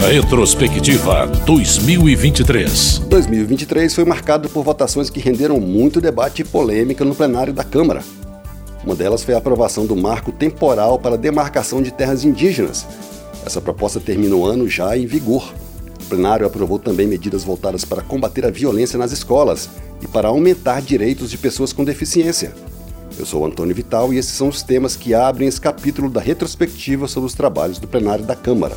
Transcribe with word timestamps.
Retrospectiva 0.00 1.26
2023. 1.44 3.00
2023 3.00 3.94
foi 3.94 4.04
marcado 4.04 4.48
por 4.48 4.64
votações 4.64 5.10
que 5.10 5.20
renderam 5.20 5.60
muito 5.60 6.00
debate 6.00 6.40
e 6.40 6.44
polêmica 6.44 7.04
no 7.04 7.14
plenário 7.14 7.52
da 7.52 7.62
Câmara. 7.62 8.02
Uma 8.82 8.96
delas 8.96 9.22
foi 9.22 9.34
a 9.34 9.38
aprovação 9.38 9.86
do 9.86 9.94
marco 9.94 10.32
temporal 10.32 10.98
para 10.98 11.18
demarcação 11.18 11.82
de 11.82 11.92
terras 11.92 12.24
indígenas. 12.24 12.86
Essa 13.44 13.60
proposta 13.60 14.00
termina 14.00 14.34
o 14.34 14.44
ano 14.44 14.66
já 14.66 14.96
em 14.96 15.06
vigor. 15.06 15.52
O 16.02 16.06
plenário 16.06 16.46
aprovou 16.46 16.78
também 16.78 17.06
medidas 17.06 17.44
voltadas 17.44 17.84
para 17.84 18.02
combater 18.02 18.44
a 18.46 18.50
violência 18.50 18.98
nas 18.98 19.12
escolas 19.12 19.68
e 20.00 20.08
para 20.08 20.28
aumentar 20.28 20.80
direitos 20.80 21.30
de 21.30 21.38
pessoas 21.38 21.72
com 21.72 21.84
deficiência. 21.84 22.52
Eu 23.18 23.26
sou 23.26 23.44
Antônio 23.44 23.76
Vital 23.76 24.12
e 24.12 24.18
esses 24.18 24.32
são 24.32 24.48
os 24.48 24.62
temas 24.62 24.96
que 24.96 25.14
abrem 25.14 25.46
esse 25.46 25.60
capítulo 25.60 26.08
da 26.08 26.20
retrospectiva 26.20 27.06
sobre 27.06 27.26
os 27.26 27.34
trabalhos 27.34 27.78
do 27.78 27.86
plenário 27.86 28.24
da 28.24 28.34
Câmara. 28.34 28.74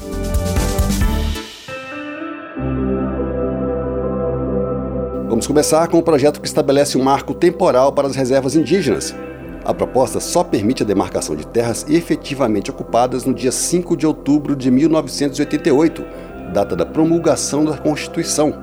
Vamos 5.34 5.48
começar 5.48 5.88
com 5.88 5.98
o 5.98 6.04
projeto 6.04 6.40
que 6.40 6.46
estabelece 6.46 6.96
um 6.96 7.04
marco 7.04 7.34
temporal 7.34 7.92
para 7.92 8.08
as 8.08 8.16
reservas 8.16 8.56
indígenas. 8.56 9.16
A 9.66 9.74
proposta 9.74 10.20
só 10.20 10.44
permite 10.44 10.84
a 10.84 10.86
demarcação 10.86 11.36
de 11.36 11.48
terras 11.48 11.84
efetivamente 11.90 12.70
ocupadas 12.70 13.26
no 13.26 13.34
dia 13.34 13.52
5 13.52 13.98
de 13.98 14.06
outubro 14.06 14.56
de 14.56 14.70
1988, 14.70 16.06
data 16.54 16.76
da 16.76 16.86
promulgação 16.86 17.66
da 17.66 17.76
Constituição. 17.76 18.54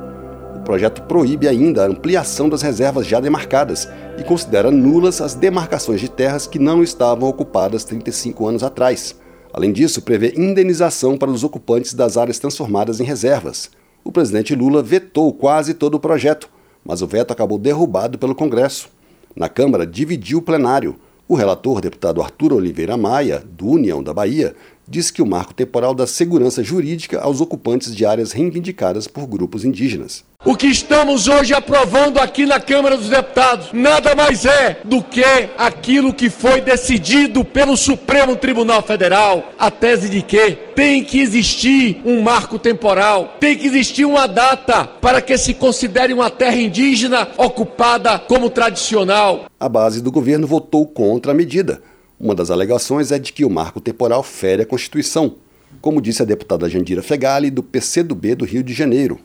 O 0.54 0.60
projeto 0.60 1.02
proíbe 1.08 1.48
ainda 1.48 1.82
a 1.82 1.88
ampliação 1.88 2.48
das 2.48 2.62
reservas 2.62 3.04
já 3.04 3.18
demarcadas 3.18 3.88
e 4.16 4.22
considera 4.22 4.70
nulas 4.70 5.20
as 5.20 5.34
demarcações 5.34 6.00
de 6.00 6.08
terras 6.08 6.46
que 6.46 6.60
não 6.60 6.84
estavam 6.84 7.28
ocupadas 7.28 7.82
35 7.82 8.46
anos 8.46 8.62
atrás. 8.62 9.16
Além 9.52 9.72
disso, 9.72 10.02
prevê 10.02 10.34
indenização 10.36 11.18
para 11.18 11.32
os 11.32 11.42
ocupantes 11.42 11.94
das 11.94 12.16
áreas 12.16 12.38
transformadas 12.38 13.00
em 13.00 13.04
reservas. 13.04 13.70
O 14.04 14.12
presidente 14.12 14.54
Lula 14.54 14.84
vetou 14.84 15.32
quase 15.32 15.74
todo 15.74 15.96
o 15.96 16.00
projeto, 16.00 16.48
mas 16.84 17.02
o 17.02 17.06
veto 17.06 17.32
acabou 17.32 17.58
derrubado 17.58 18.18
pelo 18.18 18.34
Congresso. 18.34 18.88
Na 19.34 19.48
Câmara, 19.48 19.86
dividiu 19.86 20.38
o 20.38 20.42
plenário. 20.42 20.96
O 21.28 21.34
relator, 21.34 21.80
deputado 21.80 22.20
Arthur 22.20 22.52
Oliveira 22.52 22.96
Maia, 22.96 23.44
do 23.46 23.68
União 23.68 24.02
da 24.02 24.12
Bahia, 24.12 24.54
disse 24.88 25.12
que 25.12 25.22
o 25.22 25.26
marco 25.26 25.54
temporal 25.54 25.94
dá 25.94 26.06
segurança 26.06 26.62
jurídica 26.62 27.20
aos 27.20 27.40
ocupantes 27.40 27.94
de 27.94 28.04
áreas 28.04 28.32
reivindicadas 28.32 29.06
por 29.06 29.26
grupos 29.26 29.64
indígenas. 29.64 30.24
O 30.42 30.56
que 30.56 30.66
estamos 30.66 31.28
hoje 31.28 31.52
aprovando 31.52 32.18
aqui 32.18 32.46
na 32.46 32.58
Câmara 32.58 32.96
dos 32.96 33.10
Deputados 33.10 33.68
nada 33.74 34.14
mais 34.14 34.46
é 34.46 34.80
do 34.84 35.02
que 35.02 35.22
aquilo 35.58 36.14
que 36.14 36.30
foi 36.30 36.62
decidido 36.62 37.44
pelo 37.44 37.76
Supremo 37.76 38.34
Tribunal 38.34 38.82
Federal, 38.82 39.52
a 39.58 39.70
tese 39.70 40.08
de 40.08 40.22
que 40.22 40.52
tem 40.74 41.04
que 41.04 41.20
existir 41.20 42.00
um 42.06 42.22
marco 42.22 42.58
temporal, 42.58 43.36
tem 43.38 43.56
que 43.56 43.66
existir 43.66 44.06
uma 44.06 44.26
data 44.26 44.86
para 44.86 45.20
que 45.20 45.36
se 45.36 45.52
considere 45.52 46.14
uma 46.14 46.30
terra 46.30 46.56
indígena 46.56 47.28
ocupada 47.36 48.18
como 48.18 48.48
tradicional. 48.48 49.44
A 49.60 49.68
base 49.68 50.00
do 50.00 50.10
governo 50.10 50.46
votou 50.46 50.86
contra 50.86 51.32
a 51.32 51.34
medida. 51.34 51.82
Uma 52.20 52.34
das 52.34 52.50
alegações 52.50 53.10
é 53.10 53.18
de 53.18 53.32
que 53.32 53.46
o 53.46 53.50
marco 53.50 53.80
temporal 53.80 54.22
fere 54.22 54.62
a 54.62 54.66
Constituição, 54.66 55.36
como 55.80 56.02
disse 56.02 56.20
a 56.20 56.26
deputada 56.26 56.68
Jandira 56.68 57.02
Fegali, 57.02 57.50
do 57.50 57.62
PCdoB 57.62 58.34
do 58.34 58.44
Rio 58.44 58.62
de 58.62 58.74
Janeiro. 58.74 59.18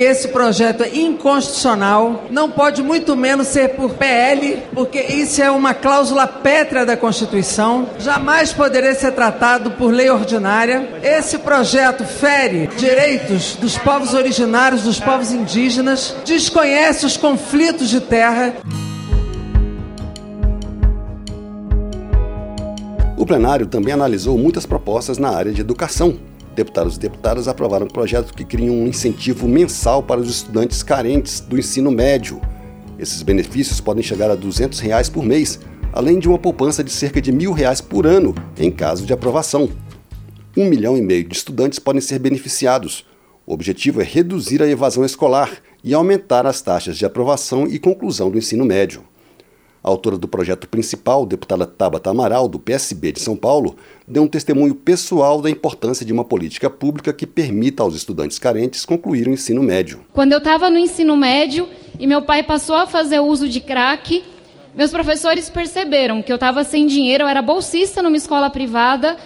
Esse 0.00 0.28
projeto 0.28 0.84
é 0.84 0.96
inconstitucional, 0.96 2.26
não 2.30 2.50
pode 2.50 2.82
muito 2.82 3.14
menos 3.16 3.48
ser 3.48 3.70
por 3.70 3.94
PL, 3.94 4.62
porque 4.72 5.00
isso 5.00 5.42
é 5.42 5.50
uma 5.50 5.74
cláusula 5.74 6.26
pétrea 6.26 6.86
da 6.86 6.96
Constituição, 6.96 7.90
jamais 7.98 8.52
poderia 8.52 8.94
ser 8.94 9.12
tratado 9.12 9.72
por 9.72 9.92
lei 9.92 10.08
ordinária. 10.08 11.00
Esse 11.02 11.36
projeto 11.38 12.04
fere 12.04 12.68
direitos 12.78 13.56
dos 13.56 13.76
povos 13.76 14.14
originários, 14.14 14.84
dos 14.84 15.00
povos 15.00 15.32
indígenas, 15.32 16.14
desconhece 16.24 17.04
os 17.04 17.16
conflitos 17.16 17.90
de 17.90 18.00
terra. 18.00 18.54
Plenário 23.28 23.66
também 23.66 23.92
analisou 23.92 24.38
muitas 24.38 24.64
propostas 24.64 25.18
na 25.18 25.28
área 25.28 25.52
de 25.52 25.60
educação, 25.60 26.18
deputados 26.56 26.96
e 26.96 26.98
deputadas 26.98 27.46
aprovaram 27.46 27.84
um 27.84 27.90
projeto 27.90 28.32
que 28.32 28.42
cria 28.42 28.72
um 28.72 28.86
incentivo 28.86 29.46
mensal 29.46 30.02
para 30.02 30.18
os 30.18 30.30
estudantes 30.30 30.82
carentes 30.82 31.38
do 31.38 31.58
ensino 31.58 31.90
médio. 31.90 32.40
Esses 32.98 33.22
benefícios 33.22 33.82
podem 33.82 34.02
chegar 34.02 34.30
a 34.30 34.34
200 34.34 34.80
reais 34.80 35.10
por 35.10 35.22
mês, 35.22 35.60
além 35.92 36.18
de 36.18 36.26
uma 36.26 36.38
poupança 36.38 36.82
de 36.82 36.90
cerca 36.90 37.20
de 37.20 37.30
1.000 37.30 37.52
reais 37.52 37.82
por 37.82 38.06
ano, 38.06 38.34
em 38.58 38.70
caso 38.70 39.04
de 39.04 39.12
aprovação. 39.12 39.68
Um 40.56 40.64
milhão 40.64 40.96
e 40.96 41.02
meio 41.02 41.28
de 41.28 41.36
estudantes 41.36 41.78
podem 41.78 42.00
ser 42.00 42.18
beneficiados. 42.18 43.04
O 43.46 43.52
objetivo 43.52 44.00
é 44.00 44.04
reduzir 44.04 44.62
a 44.62 44.66
evasão 44.66 45.04
escolar 45.04 45.50
e 45.84 45.92
aumentar 45.92 46.46
as 46.46 46.62
taxas 46.62 46.96
de 46.96 47.04
aprovação 47.04 47.66
e 47.66 47.78
conclusão 47.78 48.30
do 48.30 48.38
ensino 48.38 48.64
médio. 48.64 49.04
Autora 49.88 50.18
do 50.18 50.28
projeto 50.28 50.68
principal, 50.68 51.24
deputada 51.24 51.66
Tabata 51.66 52.10
Amaral, 52.10 52.48
do 52.48 52.58
PSB 52.58 53.12
de 53.12 53.20
São 53.20 53.34
Paulo, 53.34 53.76
deu 54.06 54.22
um 54.22 54.28
testemunho 54.28 54.74
pessoal 54.74 55.40
da 55.40 55.48
importância 55.50 56.04
de 56.04 56.12
uma 56.12 56.24
política 56.24 56.68
pública 56.68 57.12
que 57.12 57.26
permita 57.26 57.82
aos 57.82 57.94
estudantes 57.94 58.38
carentes 58.38 58.84
concluir 58.84 59.26
o 59.26 59.32
ensino 59.32 59.62
médio. 59.62 60.00
Quando 60.12 60.32
eu 60.32 60.38
estava 60.38 60.68
no 60.68 60.78
ensino 60.78 61.16
médio 61.16 61.68
e 61.98 62.06
meu 62.06 62.22
pai 62.22 62.42
passou 62.42 62.76
a 62.76 62.86
fazer 62.86 63.20
uso 63.20 63.48
de 63.48 63.60
crack, 63.60 64.22
meus 64.74 64.90
professores 64.90 65.48
perceberam 65.50 66.22
que 66.22 66.30
eu 66.30 66.36
estava 66.36 66.62
sem 66.62 66.86
dinheiro, 66.86 67.24
eu 67.24 67.28
era 67.28 67.42
bolsista 67.42 68.02
numa 68.02 68.16
escola 68.16 68.50
privada 68.50 69.16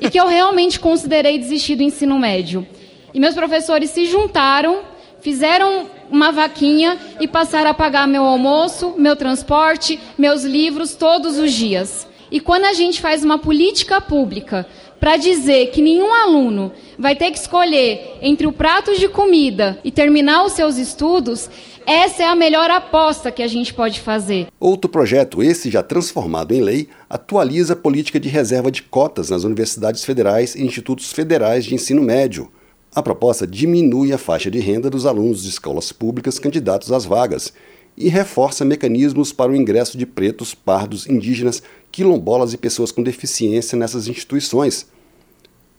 e 0.00 0.08
que 0.10 0.20
eu 0.20 0.28
realmente 0.28 0.78
considerei 0.78 1.38
desistir 1.38 1.76
do 1.76 1.82
ensino 1.82 2.18
médio. 2.18 2.66
E 3.12 3.18
meus 3.18 3.34
professores 3.34 3.90
se 3.90 4.04
juntaram, 4.04 4.82
fizeram 5.20 5.86
uma 6.10 6.32
vaquinha 6.32 6.98
e 7.20 7.28
passar 7.28 7.66
a 7.66 7.74
pagar 7.74 8.06
meu 8.06 8.24
almoço, 8.24 8.94
meu 8.98 9.14
transporte, 9.14 9.98
meus 10.18 10.42
livros 10.42 10.94
todos 10.94 11.38
os 11.38 11.52
dias. 11.52 12.06
E 12.30 12.40
quando 12.40 12.64
a 12.64 12.72
gente 12.72 13.00
faz 13.00 13.24
uma 13.24 13.38
política 13.38 14.00
pública 14.00 14.66
para 15.00 15.16
dizer 15.16 15.70
que 15.70 15.80
nenhum 15.80 16.12
aluno 16.12 16.70
vai 16.98 17.16
ter 17.16 17.30
que 17.30 17.38
escolher 17.38 18.18
entre 18.20 18.46
o 18.46 18.52
prato 18.52 18.96
de 18.98 19.08
comida 19.08 19.78
e 19.82 19.90
terminar 19.90 20.44
os 20.44 20.52
seus 20.52 20.76
estudos, 20.76 21.48
essa 21.86 22.22
é 22.22 22.26
a 22.26 22.36
melhor 22.36 22.70
aposta 22.70 23.32
que 23.32 23.42
a 23.42 23.48
gente 23.48 23.72
pode 23.72 24.00
fazer. 24.00 24.48
Outro 24.60 24.90
projeto, 24.90 25.42
esse 25.42 25.70
já 25.70 25.82
transformado 25.82 26.52
em 26.52 26.60
lei, 26.60 26.88
atualiza 27.08 27.72
a 27.72 27.76
política 27.76 28.20
de 28.20 28.28
reserva 28.28 28.70
de 28.70 28.82
cotas 28.82 29.30
nas 29.30 29.42
universidades 29.42 30.04
federais 30.04 30.54
e 30.54 30.62
institutos 30.62 31.10
federais 31.12 31.64
de 31.64 31.74
ensino 31.74 32.02
médio. 32.02 32.52
A 32.92 33.00
proposta 33.00 33.46
diminui 33.46 34.12
a 34.12 34.18
faixa 34.18 34.50
de 34.50 34.58
renda 34.58 34.90
dos 34.90 35.06
alunos 35.06 35.44
de 35.44 35.48
escolas 35.48 35.92
públicas 35.92 36.40
candidatos 36.40 36.90
às 36.90 37.04
vagas 37.04 37.52
e 37.96 38.08
reforça 38.08 38.64
mecanismos 38.64 39.32
para 39.32 39.52
o 39.52 39.54
ingresso 39.54 39.96
de 39.96 40.04
pretos, 40.04 40.56
pardos, 40.56 41.06
indígenas, 41.06 41.62
quilombolas 41.92 42.52
e 42.52 42.58
pessoas 42.58 42.90
com 42.90 43.00
deficiência 43.00 43.78
nessas 43.78 44.08
instituições. 44.08 44.88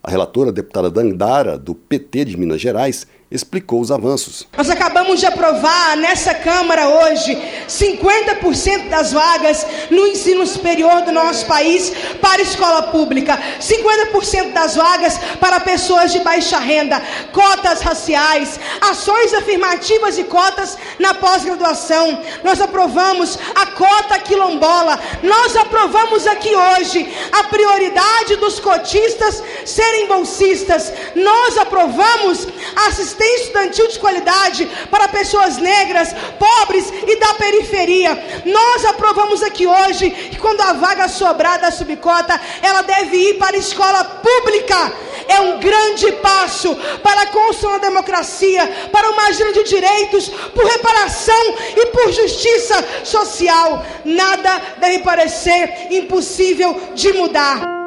A 0.02 0.10
relatora, 0.10 0.48
a 0.48 0.52
deputada 0.52 0.90
Dandara, 0.90 1.58
do 1.58 1.74
PT 1.74 2.24
de 2.24 2.36
Minas 2.38 2.62
Gerais, 2.62 3.06
explicou 3.32 3.80
os 3.80 3.90
avanços. 3.90 4.46
Nós 4.56 4.68
acabamos 4.68 5.18
de 5.18 5.26
aprovar 5.26 5.96
nessa 5.96 6.34
Câmara 6.34 6.88
hoje 6.88 7.36
50% 7.66 8.88
das 8.90 9.12
vagas 9.12 9.66
no 9.90 10.06
ensino 10.06 10.46
superior 10.46 11.02
do 11.02 11.12
nosso 11.12 11.46
país 11.46 11.92
para 12.20 12.42
escola 12.42 12.82
pública, 12.84 13.38
50% 13.58 14.52
das 14.52 14.76
vagas 14.76 15.18
para 15.40 15.60
pessoas 15.60 16.12
de 16.12 16.20
baixa 16.20 16.58
renda, 16.58 17.00
cotas 17.32 17.80
raciais, 17.80 18.60
ações 18.82 19.32
afirmativas 19.32 20.18
e 20.18 20.24
cotas 20.24 20.76
na 20.98 21.14
pós-graduação. 21.14 22.22
Nós 22.44 22.60
aprovamos 22.60 23.38
a 23.54 23.66
cota 23.66 24.18
quilombola, 24.18 25.00
nós 25.22 25.56
aprovamos 25.56 26.26
aqui 26.26 26.54
hoje 26.54 27.10
a 27.32 27.44
prioridade 27.44 28.36
dos 28.36 28.60
cotistas 28.60 29.42
serem 29.64 30.06
bolsistas, 30.06 30.92
nós 31.14 31.56
aprovamos 31.56 32.46
assistência 32.86 33.21
assistência 33.22 33.42
estudantil 33.42 33.88
de 33.88 33.98
qualidade 33.98 34.70
para 34.90 35.08
pessoas 35.08 35.56
negras, 35.58 36.14
pobres 36.38 36.92
e 37.06 37.16
da 37.16 37.34
periferia. 37.34 38.42
Nós 38.44 38.84
aprovamos 38.84 39.42
aqui 39.42 39.66
hoje 39.66 40.10
que 40.10 40.38
quando 40.38 40.60
a 40.60 40.72
vaga 40.72 41.08
sobrar 41.08 41.60
da 41.60 41.70
subcota, 41.70 42.40
ela 42.62 42.82
deve 42.82 43.16
ir 43.16 43.34
para 43.34 43.56
a 43.56 43.60
escola 43.60 44.04
pública. 44.04 44.92
É 45.28 45.40
um 45.40 45.60
grande 45.60 46.10
passo 46.12 46.74
para 47.02 47.22
a 47.22 47.26
construção 47.26 47.72
da 47.72 47.88
democracia, 47.88 48.88
para 48.90 49.10
uma 49.10 49.26
agenda 49.26 49.52
de 49.52 49.64
direitos, 49.64 50.28
por 50.28 50.64
reparação 50.64 51.54
e 51.76 51.86
por 51.86 52.10
justiça 52.12 52.84
social. 53.04 53.84
Nada 54.04 54.60
deve 54.78 55.00
parecer 55.00 55.88
impossível 55.90 56.80
de 56.94 57.12
mudar. 57.12 57.81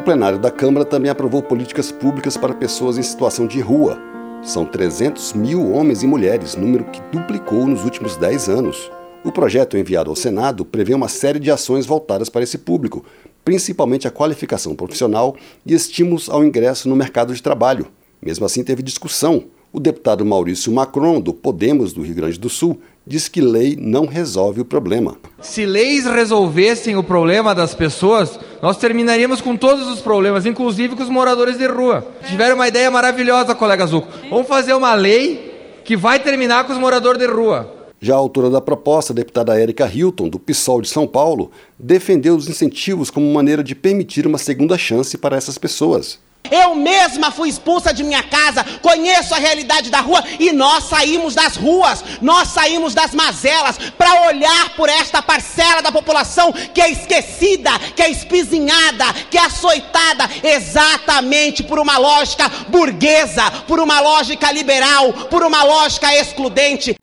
O 0.00 0.02
plenário 0.02 0.38
da 0.38 0.50
Câmara 0.50 0.86
também 0.86 1.10
aprovou 1.10 1.42
políticas 1.42 1.92
públicas 1.92 2.34
para 2.34 2.54
pessoas 2.54 2.96
em 2.96 3.02
situação 3.02 3.46
de 3.46 3.60
rua. 3.60 4.00
São 4.42 4.64
300 4.64 5.34
mil 5.34 5.72
homens 5.72 6.02
e 6.02 6.06
mulheres, 6.06 6.56
número 6.56 6.84
que 6.84 7.02
duplicou 7.12 7.66
nos 7.66 7.84
últimos 7.84 8.16
10 8.16 8.48
anos. 8.48 8.90
O 9.22 9.30
projeto 9.30 9.76
enviado 9.76 10.08
ao 10.08 10.16
Senado 10.16 10.64
prevê 10.64 10.94
uma 10.94 11.06
série 11.06 11.38
de 11.38 11.50
ações 11.50 11.84
voltadas 11.84 12.30
para 12.30 12.42
esse 12.42 12.56
público, 12.56 13.04
principalmente 13.44 14.08
a 14.08 14.10
qualificação 14.10 14.74
profissional 14.74 15.36
e 15.66 15.74
estímulos 15.74 16.30
ao 16.30 16.42
ingresso 16.42 16.88
no 16.88 16.96
mercado 16.96 17.34
de 17.34 17.42
trabalho. 17.42 17.86
Mesmo 18.22 18.46
assim, 18.46 18.64
teve 18.64 18.82
discussão. 18.82 19.44
O 19.72 19.78
deputado 19.78 20.24
Maurício 20.24 20.72
Macron, 20.72 21.20
do 21.20 21.32
Podemos 21.32 21.92
do 21.92 22.02
Rio 22.02 22.16
Grande 22.16 22.40
do 22.40 22.48
Sul, 22.48 22.80
diz 23.06 23.28
que 23.28 23.40
lei 23.40 23.76
não 23.80 24.04
resolve 24.04 24.60
o 24.60 24.64
problema. 24.64 25.16
Se 25.40 25.64
leis 25.64 26.06
resolvessem 26.06 26.96
o 26.96 27.04
problema 27.04 27.54
das 27.54 27.72
pessoas, 27.72 28.36
nós 28.60 28.78
terminaríamos 28.78 29.40
com 29.40 29.56
todos 29.56 29.86
os 29.86 30.00
problemas, 30.00 30.44
inclusive 30.44 30.96
com 30.96 31.02
os 31.04 31.08
moradores 31.08 31.56
de 31.56 31.68
rua. 31.68 32.04
Tiveram 32.28 32.56
uma 32.56 32.66
ideia 32.66 32.90
maravilhosa, 32.90 33.54
colega 33.54 33.86
Zuco. 33.86 34.08
Vamos 34.28 34.48
fazer 34.48 34.74
uma 34.74 34.94
lei 34.94 35.80
que 35.84 35.96
vai 35.96 36.18
terminar 36.18 36.64
com 36.64 36.72
os 36.72 36.78
moradores 36.78 37.20
de 37.20 37.28
rua. 37.28 37.72
Já 38.00 38.14
a 38.14 38.18
autora 38.18 38.50
da 38.50 38.60
proposta, 38.60 39.12
a 39.12 39.16
deputada 39.16 39.56
Érica 39.60 39.86
Hilton, 39.86 40.28
do 40.28 40.40
PSOL 40.40 40.80
de 40.80 40.88
São 40.88 41.06
Paulo, 41.06 41.48
defendeu 41.78 42.34
os 42.34 42.48
incentivos 42.48 43.08
como 43.08 43.32
maneira 43.32 43.62
de 43.62 43.76
permitir 43.76 44.26
uma 44.26 44.38
segunda 44.38 44.76
chance 44.76 45.16
para 45.16 45.36
essas 45.36 45.58
pessoas. 45.58 46.18
Eu 46.48 46.74
mesma 46.74 47.30
fui 47.30 47.48
expulsa 47.48 47.92
de 47.92 48.02
minha 48.02 48.22
casa, 48.22 48.64
conheço 48.82 49.34
a 49.34 49.38
realidade 49.38 49.90
da 49.90 50.00
rua 50.00 50.22
e 50.38 50.52
nós 50.52 50.84
saímos 50.84 51.34
das 51.34 51.56
ruas, 51.56 52.04
nós 52.20 52.48
saímos 52.48 52.94
das 52.94 53.14
mazelas 53.14 53.78
para 53.96 54.28
olhar 54.28 54.70
por 54.70 54.88
esta 54.88 55.22
parcela 55.22 55.82
da 55.82 55.92
população 55.92 56.52
que 56.52 56.80
é 56.80 56.90
esquecida, 56.90 57.70
que 57.94 58.02
é 58.02 58.10
espizinhada, 58.10 59.04
que 59.30 59.38
é 59.38 59.42
açoitada 59.44 60.28
exatamente 60.42 61.62
por 61.62 61.78
uma 61.78 61.98
lógica 61.98 62.48
burguesa, 62.68 63.50
por 63.68 63.78
uma 63.78 64.00
lógica 64.00 64.50
liberal, 64.50 65.12
por 65.12 65.42
uma 65.42 65.62
lógica 65.62 66.14
excludente. 66.14 66.96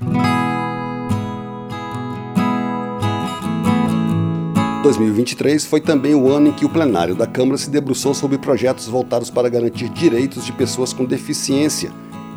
2023 4.87 5.65
foi 5.65 5.81
também 5.81 6.15
o 6.15 6.31
ano 6.31 6.47
em 6.47 6.53
que 6.53 6.63
o 6.63 6.69
plenário 6.69 7.13
da 7.13 7.27
Câmara 7.27 7.57
se 7.57 7.69
debruçou 7.69 8.13
sobre 8.13 8.37
projetos 8.37 8.87
voltados 8.87 9.29
para 9.29 9.49
garantir 9.49 9.89
direitos 9.89 10.45
de 10.45 10.53
pessoas 10.53 10.93
com 10.93 11.03
deficiência, 11.03 11.91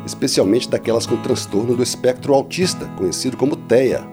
especialmente 0.05 0.67
daquelas 0.67 1.05
com 1.05 1.15
transtorno 1.15 1.77
do 1.77 1.81
espectro 1.81 2.33
autista, 2.33 2.87
conhecido 2.97 3.37
como 3.37 3.55
TEA. 3.55 4.05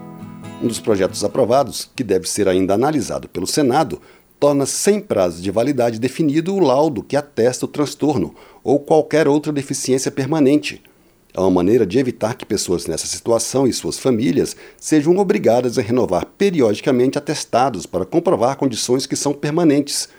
Um 0.63 0.67
dos 0.67 0.79
projetos 0.79 1.21
aprovados, 1.25 1.91
que 1.93 2.01
deve 2.01 2.29
ser 2.29 2.47
ainda 2.47 2.75
analisado 2.75 3.27
pelo 3.27 3.45
Senado, 3.45 3.99
torna 4.39 4.65
sem 4.65 5.01
prazo 5.01 5.41
de 5.41 5.51
validade 5.51 5.99
definido 5.99 6.55
o 6.55 6.61
laudo 6.61 7.03
que 7.03 7.17
atesta 7.17 7.65
o 7.65 7.67
transtorno 7.67 8.33
ou 8.63 8.79
qualquer 8.79 9.27
outra 9.27 9.51
deficiência 9.51 10.09
permanente, 10.09 10.81
é 11.33 11.39
uma 11.39 11.51
maneira 11.51 11.85
de 11.85 11.99
evitar 11.99 12.35
que 12.35 12.45
pessoas 12.45 12.87
nessa 12.87 13.05
situação 13.05 13.67
e 13.67 13.73
suas 13.73 13.99
famílias 13.99 14.55
sejam 14.77 15.17
obrigadas 15.17 15.77
a 15.77 15.81
renovar 15.81 16.25
periodicamente 16.37 17.17
atestados 17.17 17.85
para 17.85 18.05
comprovar 18.05 18.57
condições 18.57 19.05
que 19.05 19.15
são 19.15 19.33
permanentes. 19.33 20.09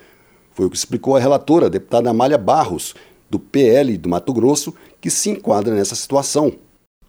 Foi 0.53 0.65
o 0.65 0.69
que 0.69 0.77
explicou 0.77 1.15
a 1.15 1.19
relatora, 1.19 1.65
a 1.65 1.69
deputada 1.69 2.09
Amália 2.09 2.37
Barros, 2.37 2.95
do 3.29 3.39
PL 3.39 3.97
do 3.97 4.09
Mato 4.09 4.33
Grosso, 4.33 4.73
que 4.99 5.09
se 5.09 5.29
enquadra 5.29 5.73
nessa 5.73 5.95
situação. 5.95 6.53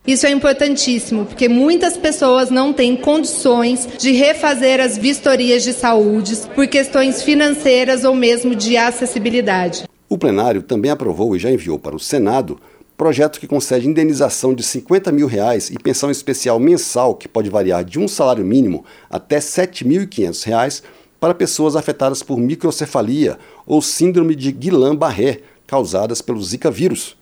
Isso 0.05 0.27
é 0.27 0.31
importantíssimo, 0.31 1.25
porque 1.25 1.49
muitas 1.49 1.97
pessoas 1.97 2.51
não 2.51 2.73
têm 2.73 2.97
condições 2.97 3.89
de 3.99 4.11
refazer 4.11 4.81
as 4.81 4.99
vistorias 4.99 5.63
de 5.63 5.73
saúde 5.73 6.37
por 6.57 6.67
questões 6.67 7.23
financeiras 7.23 8.03
ou 8.03 8.13
mesmo 8.13 8.57
de 8.57 8.77
acessibilidade. 8.77 9.85
O 10.09 10.19
plenário 10.19 10.61
também 10.61 10.91
aprovou 10.91 11.37
e 11.37 11.39
já 11.39 11.53
enviou 11.53 11.79
para 11.79 11.95
o 11.95 12.01
Senado 12.01 12.59
projeto 13.03 13.41
que 13.41 13.49
concede 13.49 13.89
indenização 13.89 14.55
de 14.55 14.63
50 14.63 15.11
mil 15.11 15.27
reais 15.27 15.71
e 15.71 15.75
pensão 15.77 16.09
especial 16.09 16.61
mensal 16.61 17.17
que 17.17 17.27
pode 17.27 17.51
variar 17.51 17.85
de 17.85 17.99
um 17.99 18.07
salário 18.07 18.45
mínimo 18.45 18.85
até 19.11 19.41
7.500 19.41 20.45
reais 20.45 20.83
para 21.19 21.35
pessoas 21.35 21.75
afetadas 21.75 22.23
por 22.23 22.39
microcefalia 22.39 23.41
ou 23.67 23.83
síndrome 23.83 24.37
de 24.37 24.53
Guillain-Barré, 24.53 25.41
causadas 25.67 26.23
pelo 26.23 26.41
Zika 26.41 26.71
vírus. 26.71 27.17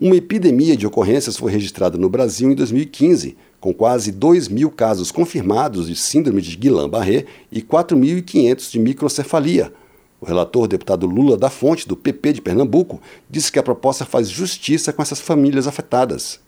Uma 0.00 0.16
epidemia 0.16 0.74
de 0.74 0.86
ocorrências 0.86 1.36
foi 1.36 1.52
registrada 1.52 1.98
no 1.98 2.08
Brasil 2.08 2.50
em 2.50 2.54
2015, 2.54 3.36
com 3.60 3.74
quase 3.74 4.10
2 4.10 4.48
mil 4.48 4.70
casos 4.70 5.12
confirmados 5.12 5.88
de 5.88 5.94
síndrome 5.94 6.40
de 6.40 6.56
Guillain-Barré 6.56 7.26
e 7.52 7.60
4.500 7.60 8.70
de 8.70 8.78
microcefalia, 8.78 9.74
o 10.20 10.26
relator, 10.26 10.66
deputado 10.66 11.06
Lula 11.06 11.36
da 11.36 11.48
Fonte, 11.48 11.86
do 11.86 11.96
PP 11.96 12.34
de 12.34 12.40
Pernambuco, 12.42 13.00
disse 13.30 13.52
que 13.52 13.58
a 13.58 13.62
proposta 13.62 14.04
faz 14.04 14.28
justiça 14.28 14.92
com 14.92 15.00
essas 15.00 15.20
famílias 15.20 15.66
afetadas. 15.66 16.40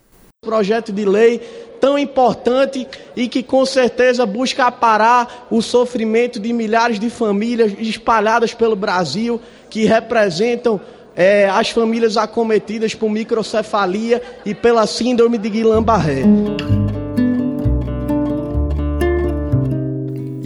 Projeto 0.43 0.91
de 0.91 1.05
lei 1.05 1.39
tão 1.81 1.99
importante 1.99 2.89
e 3.15 3.29
que 3.29 3.43
com 3.43 3.65
certeza 3.67 4.25
busca 4.25 4.73
parar 4.73 5.47
o 5.51 5.61
sofrimento 5.61 6.41
de 6.41 6.53
milhares 6.53 6.99
de 6.99 7.11
famílias 7.11 7.75
espalhadas 7.79 8.55
pelo 8.55 8.75
Brasil 8.75 9.41
que 9.69 9.85
representam 9.85 10.81
é, 11.15 11.49
as 11.49 11.71
famílias 11.71 12.17
acometidas 12.17 12.95
por 12.95 13.11
microcefalia 13.11 14.23
e 14.45 14.55
pela 14.55 14.87
síndrome 14.87 15.37
de 15.37 15.51
Guillain-Barré. 15.51 16.23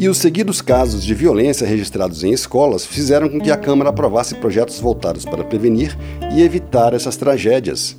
E 0.05 0.09
os 0.11 0.19
seguidos 0.19 0.61
casos 0.61 1.03
de 1.03 1.15
violência 1.15 1.67
registrados 1.67 2.23
em 2.23 2.31
escolas 2.31 2.85
fizeram 2.85 3.27
com 3.27 3.41
que 3.41 3.51
a 3.51 3.57
Câmara 3.57 3.89
aprovasse 3.89 4.35
projetos 4.35 4.79
voltados 4.79 5.25
para 5.25 5.43
prevenir 5.43 5.97
e 6.31 6.43
evitar 6.43 6.93
essas 6.93 7.17
tragédias. 7.17 7.97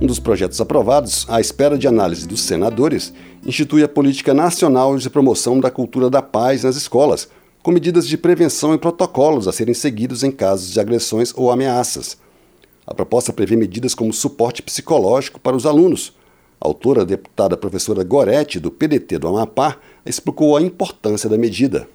Um 0.00 0.06
dos 0.06 0.20
projetos 0.20 0.60
aprovados, 0.60 1.26
à 1.28 1.40
espera 1.40 1.76
de 1.76 1.88
análise 1.88 2.28
dos 2.28 2.42
senadores, 2.42 3.12
institui 3.44 3.82
a 3.82 3.88
Política 3.88 4.32
Nacional 4.32 4.96
de 4.96 5.10
Promoção 5.10 5.58
da 5.58 5.68
Cultura 5.68 6.08
da 6.08 6.22
Paz 6.22 6.62
nas 6.62 6.76
escolas, 6.76 7.28
com 7.60 7.72
medidas 7.72 8.06
de 8.06 8.16
prevenção 8.16 8.72
e 8.72 8.78
protocolos 8.78 9.48
a 9.48 9.52
serem 9.52 9.74
seguidos 9.74 10.22
em 10.22 10.30
casos 10.30 10.70
de 10.70 10.78
agressões 10.78 11.34
ou 11.34 11.50
ameaças. 11.50 12.16
A 12.86 12.94
proposta 12.94 13.32
prevê 13.32 13.56
medidas 13.56 13.96
como 13.96 14.12
suporte 14.12 14.62
psicológico 14.62 15.40
para 15.40 15.56
os 15.56 15.66
alunos. 15.66 16.12
A 16.60 16.66
autora, 16.66 17.02
a 17.02 17.04
deputada 17.04 17.56
professora 17.56 18.02
Gorete, 18.02 18.58
do 18.58 18.70
PDT 18.70 19.18
do 19.18 19.28
Amapá, 19.28 19.78
explicou 20.04 20.56
a 20.56 20.62
importância 20.62 21.28
da 21.28 21.36
medida. 21.36 21.88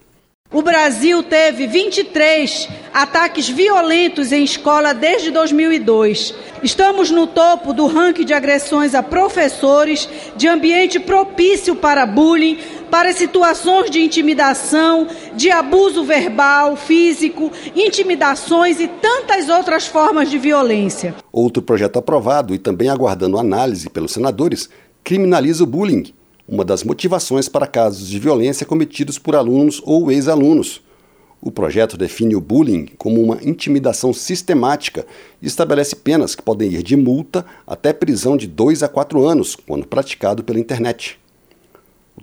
O 0.53 0.61
Brasil 0.61 1.23
teve 1.23 1.65
23 1.65 2.67
ataques 2.93 3.47
violentos 3.47 4.33
em 4.33 4.43
escola 4.43 4.93
desde 4.93 5.31
2002. 5.31 6.35
Estamos 6.61 7.09
no 7.09 7.25
topo 7.25 7.73
do 7.73 7.87
ranking 7.87 8.25
de 8.25 8.33
agressões 8.33 8.93
a 8.93 9.01
professores, 9.01 10.09
de 10.35 10.49
ambiente 10.49 10.99
propício 10.99 11.73
para 11.73 12.05
bullying, 12.05 12.59
para 12.91 13.13
situações 13.13 13.89
de 13.89 14.01
intimidação, 14.01 15.07
de 15.35 15.49
abuso 15.49 16.03
verbal, 16.03 16.75
físico, 16.75 17.51
intimidações 17.75 18.79
e 18.79 18.88
tantas 18.88 19.49
outras 19.49 19.88
formas 19.88 20.29
de 20.29 20.38
violência. 20.38 21.15
Outro 21.31 21.63
projeto 21.63 21.97
aprovado 21.97 22.54
e 22.54 22.59
também 22.59 22.89
aguardando 22.89 23.39
análise 23.39 23.89
pelos 23.89 24.11
senadores 24.11 24.69
criminaliza 25.04 25.63
o 25.63 25.68
bullying 25.68 26.13
uma 26.51 26.66
das 26.66 26.83
motivações 26.83 27.47
para 27.47 27.66
casos 27.66 28.09
de 28.09 28.19
violência 28.19 28.66
cometidos 28.66 29.18
por 29.18 29.37
alunos 29.37 29.81
ou 29.85 30.11
ex-alunos. 30.11 30.81
O 31.42 31.49
projeto 31.49 31.97
define 31.97 32.35
o 32.35 32.42
bullying 32.42 32.87
como 32.97 33.23
uma 33.23 33.39
intimidação 33.42 34.13
sistemática 34.13 35.06
e 35.42 35.47
estabelece 35.47 35.95
penas 35.95 36.35
que 36.35 36.44
podem 36.44 36.69
ir 36.73 36.83
de 36.83 36.97
multa 36.97 37.45
até 37.66 37.94
prisão 37.94 38.35
de 38.35 38.47
2 38.47 38.83
a 38.83 38.89
4 38.89 39.25
anos, 39.25 39.56
quando 39.56 39.87
praticado 39.87 40.44
pela 40.44 40.59
internet. 40.59 41.20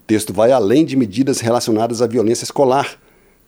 Texto 0.09 0.33
vai 0.33 0.50
além 0.53 0.87
de 0.87 0.97
medidas 0.97 1.38
relacionadas 1.38 2.00
à 2.00 2.07
violência 2.07 2.45
escolar. 2.45 2.99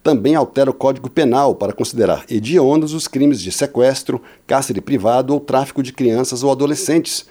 Também 0.03 0.35
altera 0.35 0.69
o 0.69 0.75
Código 0.75 1.09
Penal 1.09 1.55
para 1.55 1.73
considerar 1.73 2.27
hediondos 2.29 2.93
os 2.93 3.09
crimes 3.09 3.41
de 3.41 3.51
sequestro, 3.51 4.21
cárcere 4.47 4.83
privado 4.83 5.33
ou 5.33 5.41
tráfico 5.41 5.83
de 5.83 5.91
crianças 5.91 6.43
ou 6.43 6.53
adolescentes, 6.53 7.25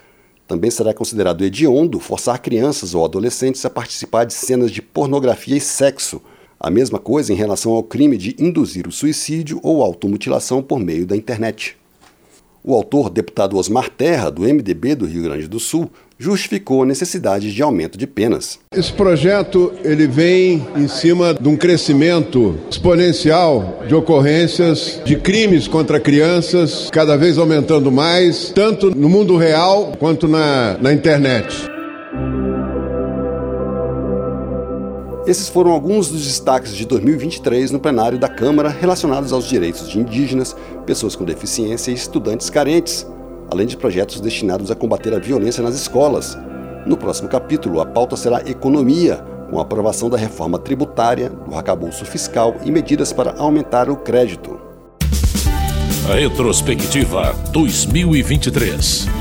também 0.48 0.71
será 0.71 0.95
considerado 0.95 1.45
hediondo 1.45 2.00
forçar 2.00 2.41
crianças 2.41 2.95
ou 2.95 3.05
adolescentes 3.05 3.63
a 3.63 3.69
participar 3.69 4.24
de 4.24 4.33
cenas 4.33 4.71
de 4.71 4.81
pornografia 4.81 5.55
e 5.55 5.62
sexo. 5.62 6.19
A 6.59 6.71
mesma 6.71 6.98
coisa 6.98 7.31
em 7.31 7.36
relação 7.36 7.74
ao 7.74 7.83
crime 7.83 8.17
de 8.17 8.36
induzir 8.39 8.88
o 8.88 8.91
suicídio 8.91 9.59
ou 9.62 9.83
automutilação 9.83 10.63
por 10.63 10.79
meio 10.79 11.05
da 11.05 11.15
internet. 11.15 11.77
O 12.69 12.75
autor, 12.75 13.09
deputado 13.09 13.57
Osmar 13.57 13.89
Terra, 13.89 14.29
do 14.29 14.43
MDB 14.43 14.93
do 14.93 15.07
Rio 15.07 15.23
Grande 15.23 15.47
do 15.47 15.59
Sul, 15.59 15.89
justificou 16.19 16.83
a 16.83 16.85
necessidade 16.85 17.51
de 17.51 17.63
aumento 17.63 17.97
de 17.97 18.05
penas. 18.05 18.59
Esse 18.71 18.93
projeto 18.93 19.73
ele 19.83 20.05
vem 20.05 20.63
em 20.75 20.88
cima 20.88 21.33
de 21.33 21.49
um 21.49 21.57
crescimento 21.57 22.59
exponencial 22.69 23.81
de 23.88 23.95
ocorrências 23.95 25.01
de 25.03 25.15
crimes 25.15 25.67
contra 25.67 25.99
crianças, 25.99 26.91
cada 26.91 27.17
vez 27.17 27.39
aumentando 27.39 27.91
mais, 27.91 28.51
tanto 28.53 28.95
no 28.95 29.09
mundo 29.09 29.35
real 29.35 29.93
quanto 29.97 30.27
na, 30.27 30.77
na 30.79 30.93
internet. 30.93 31.78
Esses 35.29 35.48
foram 35.48 35.69
alguns 35.69 36.09
dos 36.09 36.24
destaques 36.24 36.75
de 36.75 36.88
2023 36.88 37.69
no 37.69 37.79
plenário 37.79 38.17
da 38.17 38.27
Câmara 38.27 38.67
relacionados 38.67 39.31
aos 39.31 39.48
direitos 39.48 39.88
de 39.88 40.00
indígenas, 40.00 40.55
pessoas 40.88 41.15
com 41.15 41.24
deficiência 41.24 41.91
e 41.91 41.93
estudantes 41.93 42.50
carentes, 42.50 43.05
além 43.51 43.67
de 43.67 43.77
projetos 43.77 44.19
destinados 44.19 44.71
a 44.71 44.75
combater 44.75 45.13
a 45.13 45.19
violência 45.19 45.62
nas 45.62 45.75
escolas. 45.75 46.36
No 46.83 46.98
próximo 46.98 47.29
capítulo, 47.29 47.79
a 47.79 47.86
pauta 47.86 48.17
será 48.17 48.41
economia, 48.50 49.17
com 49.51 49.59
a 49.59 49.62
aprovação 49.62 50.09
da 50.09 50.17
reforma 50.17 50.57
tributária, 50.57 51.29
do 51.29 51.53
arcabouço 51.53 52.05
fiscal 52.05 52.55
e 52.65 52.71
medidas 52.71 53.13
para 53.13 53.36
aumentar 53.38 53.88
o 53.88 53.98
crédito. 53.98 54.59
Retrospectiva 56.12 57.36
2023. 57.51 59.18